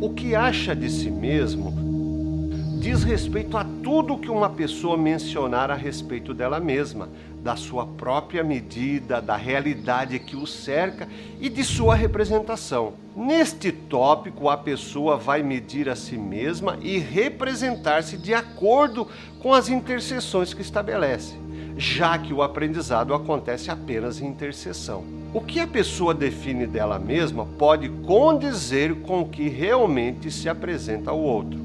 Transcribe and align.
O 0.00 0.10
que 0.10 0.32
acha 0.32 0.76
de 0.76 0.88
si 0.88 1.10
mesmo 1.10 1.74
diz 2.78 3.02
respeito 3.02 3.56
a 3.56 3.64
tudo 3.82 4.16
que 4.16 4.30
uma 4.30 4.48
pessoa 4.48 4.96
mencionar 4.96 5.72
a 5.72 5.74
respeito 5.74 6.32
dela 6.32 6.60
mesma, 6.60 7.08
da 7.42 7.56
sua 7.56 7.84
própria 7.84 8.44
medida, 8.44 9.20
da 9.20 9.36
realidade 9.36 10.20
que 10.20 10.36
o 10.36 10.46
cerca 10.46 11.08
e 11.40 11.48
de 11.48 11.64
sua 11.64 11.96
representação. 11.96 12.92
Neste 13.16 13.72
tópico, 13.72 14.48
a 14.48 14.56
pessoa 14.56 15.16
vai 15.16 15.42
medir 15.42 15.88
a 15.88 15.96
si 15.96 16.16
mesma 16.16 16.78
e 16.80 16.98
representar-se 16.98 18.16
de 18.16 18.32
acordo 18.32 19.08
com 19.40 19.52
as 19.52 19.68
interseções 19.68 20.54
que 20.54 20.62
estabelece, 20.62 21.34
já 21.76 22.16
que 22.16 22.32
o 22.32 22.40
aprendizado 22.40 23.12
acontece 23.12 23.68
apenas 23.68 24.20
em 24.20 24.26
interseção. 24.26 25.17
O 25.38 25.40
que 25.40 25.60
a 25.60 25.68
pessoa 25.68 26.12
define 26.12 26.66
dela 26.66 26.98
mesma 26.98 27.46
pode 27.46 27.88
condizer 27.88 29.02
com 29.02 29.20
o 29.20 29.28
que 29.28 29.48
realmente 29.48 30.32
se 30.32 30.48
apresenta 30.48 31.12
ao 31.12 31.20
outro. 31.20 31.60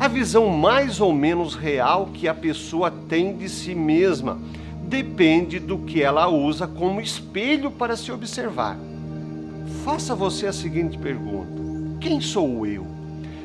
A 0.00 0.08
visão 0.08 0.48
mais 0.48 0.98
ou 0.98 1.12
menos 1.12 1.54
real 1.54 2.06
que 2.06 2.26
a 2.26 2.32
pessoa 2.32 2.90
tem 2.90 3.36
de 3.36 3.50
si 3.50 3.74
mesma 3.74 4.38
depende 4.80 5.58
do 5.58 5.76
que 5.76 6.02
ela 6.02 6.26
usa 6.26 6.66
como 6.66 6.98
espelho 6.98 7.70
para 7.70 7.98
se 7.98 8.10
observar. 8.10 8.78
Faça 9.84 10.14
você 10.14 10.46
a 10.46 10.52
seguinte 10.52 10.96
pergunta: 10.96 11.52
Quem 12.00 12.18
sou 12.18 12.66
eu? 12.66 12.86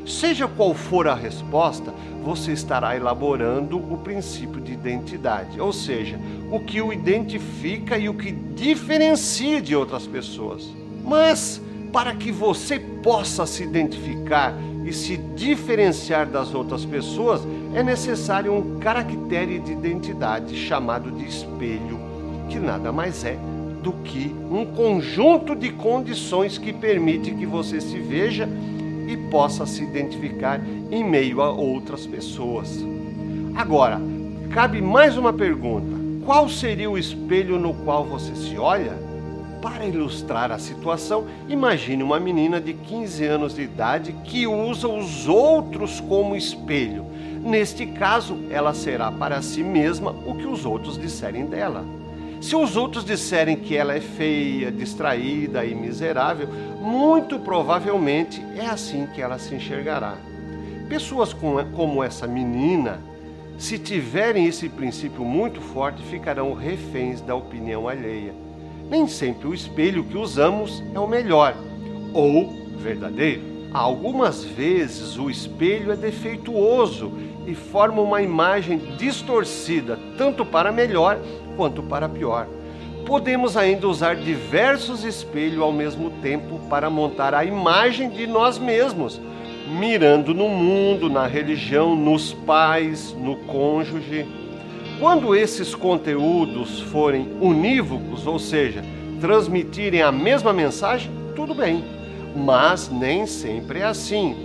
Seja 0.05 0.47
qual 0.47 0.73
for 0.73 1.07
a 1.07 1.15
resposta, 1.15 1.93
você 2.23 2.51
estará 2.51 2.95
elaborando 2.95 3.77
o 3.77 3.97
princípio 3.97 4.59
de 4.59 4.73
identidade, 4.73 5.59
ou 5.59 5.71
seja, 5.71 6.19
o 6.51 6.59
que 6.59 6.81
o 6.81 6.91
identifica 6.91 7.97
e 7.97 8.09
o 8.09 8.13
que 8.13 8.31
diferencia 8.31 9.61
de 9.61 9.75
outras 9.75 10.07
pessoas. 10.07 10.67
Mas, 11.03 11.61
para 11.91 12.15
que 12.15 12.31
você 12.31 12.79
possa 12.79 13.45
se 13.45 13.63
identificar 13.63 14.55
e 14.85 14.93
se 14.93 15.17
diferenciar 15.17 16.27
das 16.27 16.53
outras 16.53 16.85
pessoas, 16.85 17.41
é 17.73 17.83
necessário 17.83 18.53
um 18.53 18.79
caractere 18.79 19.59
de 19.59 19.71
identidade 19.71 20.55
chamado 20.55 21.11
de 21.11 21.25
espelho, 21.25 21.99
que 22.49 22.59
nada 22.59 22.91
mais 22.91 23.23
é 23.23 23.37
do 23.81 23.93
que 23.93 24.35
um 24.49 24.65
conjunto 24.65 25.55
de 25.55 25.71
condições 25.71 26.57
que 26.57 26.71
permite 26.71 27.31
que 27.31 27.45
você 27.45 27.81
se 27.81 27.97
veja 27.97 28.47
e 29.11 29.17
possa 29.17 29.65
se 29.65 29.83
identificar 29.83 30.61
em 30.89 31.03
meio 31.03 31.41
a 31.41 31.51
outras 31.51 32.07
pessoas. 32.07 32.83
Agora, 33.55 33.99
cabe 34.51 34.81
mais 34.81 35.17
uma 35.17 35.33
pergunta: 35.33 35.99
qual 36.25 36.47
seria 36.47 36.89
o 36.89 36.97
espelho 36.97 37.59
no 37.59 37.73
qual 37.73 38.05
você 38.05 38.33
se 38.35 38.57
olha? 38.57 38.97
Para 39.61 39.85
ilustrar 39.85 40.51
a 40.51 40.57
situação, 40.57 41.25
imagine 41.47 42.01
uma 42.01 42.19
menina 42.19 42.59
de 42.59 42.73
15 42.73 43.25
anos 43.25 43.53
de 43.53 43.61
idade 43.61 44.15
que 44.23 44.47
usa 44.47 44.87
os 44.87 45.27
outros 45.27 45.99
como 45.99 46.35
espelho. 46.35 47.05
Neste 47.43 47.85
caso, 47.85 48.37
ela 48.49 48.73
será 48.73 49.11
para 49.11 49.41
si 49.41 49.61
mesma 49.61 50.11
o 50.25 50.35
que 50.35 50.47
os 50.47 50.65
outros 50.65 50.97
disserem 50.97 51.45
dela. 51.45 51.85
Se 52.41 52.55
os 52.55 52.75
outros 52.75 53.05
disserem 53.05 53.55
que 53.55 53.77
ela 53.77 53.95
é 53.95 54.01
feia, 54.01 54.71
distraída 54.71 55.63
e 55.63 55.73
miserável, 55.73 56.47
muito 56.81 57.39
provavelmente 57.39 58.43
é 58.57 58.65
assim 58.65 59.07
que 59.13 59.21
ela 59.21 59.37
se 59.37 59.55
enxergará. 59.55 60.17
Pessoas 60.89 61.33
como 61.33 62.03
essa 62.03 62.27
menina, 62.27 62.99
se 63.57 63.77
tiverem 63.77 64.47
esse 64.47 64.67
princípio 64.67 65.23
muito 65.23 65.61
forte, 65.61 66.01
ficarão 66.03 66.53
reféns 66.53 67.21
da 67.21 67.35
opinião 67.35 67.87
alheia 67.87 68.33
nem 68.91 69.07
sempre 69.07 69.47
o 69.47 69.53
espelho 69.53 70.03
que 70.03 70.17
usamos 70.17 70.83
é 70.93 70.99
o 70.99 71.07
melhor 71.07 71.55
ou 72.13 72.51
verdadeiro. 72.77 73.50
Algumas 73.73 74.43
vezes 74.43 75.17
o 75.17 75.29
espelho 75.29 75.93
é 75.93 75.95
defeituoso 75.95 77.13
e 77.47 77.55
forma 77.55 78.01
uma 78.01 78.21
imagem 78.21 78.77
distorcida, 78.97 79.97
tanto 80.17 80.45
para 80.45 80.73
melhor 80.73 81.17
quanto 81.55 81.81
para 81.81 82.09
pior. 82.09 82.47
Podemos 83.05 83.55
ainda 83.55 83.87
usar 83.87 84.17
diversos 84.17 85.05
espelhos 85.05 85.61
ao 85.61 85.71
mesmo 85.71 86.09
tempo 86.21 86.59
para 86.69 86.89
montar 86.89 87.33
a 87.33 87.45
imagem 87.45 88.09
de 88.09 88.27
nós 88.27 88.59
mesmos, 88.59 89.21
mirando 89.79 90.33
no 90.33 90.49
mundo, 90.49 91.09
na 91.09 91.25
religião, 91.25 91.95
nos 91.95 92.33
pais, 92.33 93.15
no 93.17 93.37
cônjuge. 93.37 94.27
Quando 94.99 95.33
esses 95.33 95.73
conteúdos 95.73 96.81
forem 96.81 97.25
unívocos, 97.39 98.27
ou 98.27 98.37
seja, 98.37 98.83
transmitirem 99.21 100.01
a 100.01 100.11
mesma 100.11 100.51
mensagem, 100.51 101.09
tudo 101.35 101.55
bem, 101.55 102.00
mas 102.35 102.89
nem 102.89 103.25
sempre 103.25 103.79
é 103.79 103.85
assim. 103.85 104.35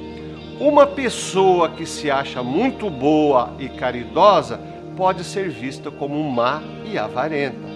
Uma 0.58 0.86
pessoa 0.86 1.68
que 1.68 1.84
se 1.84 2.10
acha 2.10 2.42
muito 2.42 2.88
boa 2.88 3.52
e 3.58 3.68
caridosa 3.68 4.58
pode 4.96 5.22
ser 5.22 5.50
vista 5.50 5.90
como 5.90 6.22
má 6.30 6.62
e 6.90 6.96
avarenta. 6.96 7.66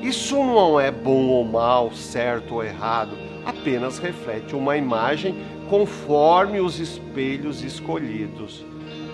Isso 0.00 0.36
não 0.36 0.80
é 0.80 0.90
bom 0.90 1.28
ou 1.28 1.44
mal, 1.44 1.92
certo 1.92 2.54
ou 2.54 2.64
errado, 2.64 3.10
apenas 3.44 3.98
reflete 3.98 4.56
uma 4.56 4.76
imagem 4.76 5.34
conforme 5.68 6.60
os 6.60 6.80
espelhos 6.80 7.62
escolhidos. 7.62 8.64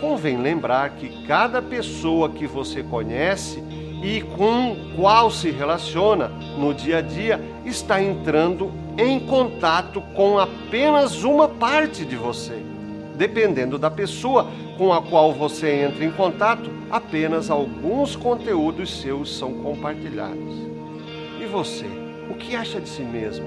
Convém 0.01 0.37
lembrar 0.37 0.91
que 0.91 1.27
cada 1.27 1.61
pessoa 1.61 2.29
que 2.29 2.47
você 2.47 2.83
conhece 2.83 3.63
e 4.07 4.21
com 4.21 4.77
qual 4.95 5.33
se 5.33 5.51
relaciona 5.51 6.29
no 6.57 6.73
dia 6.73 6.99
a 6.99 7.01
dia 7.01 7.41
está 7.65 8.01
entrando 8.01 8.71
em 8.97 9.19
contato 9.19 10.01
com 10.15 10.39
apenas 10.39 11.25
uma 11.25 11.49
parte 11.49 12.05
de 12.05 12.15
você. 12.15 12.57
Dependendo 13.17 13.77
da 13.77 13.91
pessoa 13.91 14.47
com 14.79 14.93
a 14.93 15.03
qual 15.03 15.33
você 15.33 15.83
entra 15.83 16.05
em 16.05 16.13
contato, 16.13 16.71
apenas 16.89 17.51
alguns 17.51 18.15
conteúdos 18.15 19.01
seus 19.01 19.37
são 19.37 19.55
compartilhados. 19.55 20.55
E 21.41 21.45
você, 21.45 21.87
o 22.31 22.35
que 22.35 22.55
acha 22.55 22.81
de 22.81 22.89
si 22.89 23.03
mesmo? 23.03 23.47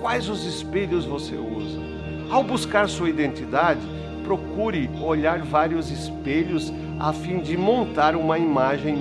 Quais 0.00 0.26
os 0.26 0.46
espelhos 0.46 1.04
você 1.04 1.36
usa? 1.36 1.78
Ao 2.30 2.42
buscar 2.42 2.88
sua 2.88 3.10
identidade, 3.10 3.82
procure 4.24 4.88
olhar 5.02 5.40
vários 5.40 5.90
espelhos 5.90 6.72
a 6.98 7.12
fim 7.12 7.40
de 7.40 7.58
montar 7.58 8.16
uma 8.16 8.38
imagem 8.38 8.96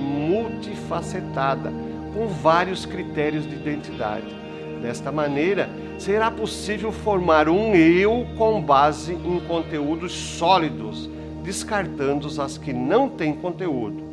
multifacetada, 0.61 1.73
com 2.13 2.27
vários 2.27 2.85
critérios 2.85 3.47
de 3.49 3.55
identidade. 3.55 4.35
Desta 4.81 5.11
maneira, 5.11 5.69
será 5.97 6.29
possível 6.29 6.91
formar 6.91 7.49
um 7.49 7.75
eu 7.75 8.27
com 8.37 8.61
base 8.61 9.13
em 9.13 9.39
conteúdos 9.41 10.11
sólidos, 10.11 11.09
descartando 11.43 12.27
as 12.41 12.57
que 12.57 12.73
não 12.73 13.09
têm 13.09 13.33
conteúdo. 13.33 14.11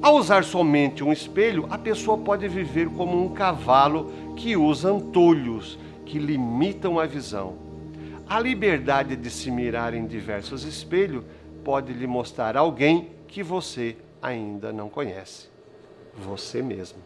Ao 0.00 0.16
usar 0.16 0.44
somente 0.44 1.02
um 1.02 1.12
espelho, 1.12 1.66
a 1.70 1.78
pessoa 1.78 2.16
pode 2.18 2.46
viver 2.46 2.88
como 2.90 3.20
um 3.20 3.30
cavalo 3.30 4.12
que 4.36 4.56
usa 4.56 4.90
antolhos 4.90 5.78
que 6.04 6.18
limitam 6.18 6.98
a 6.98 7.06
visão. 7.06 7.54
A 8.28 8.38
liberdade 8.38 9.16
de 9.16 9.30
se 9.30 9.50
mirar 9.50 9.94
em 9.94 10.06
diversos 10.06 10.62
espelhos 10.64 11.24
pode 11.64 11.92
lhe 11.92 12.06
mostrar 12.06 12.56
alguém 12.56 13.10
que 13.26 13.42
você 13.42 13.96
ainda 14.22 14.72
não 14.72 14.88
conhece. 14.88 15.57
Você 16.14 16.62
mesmo. 16.62 16.98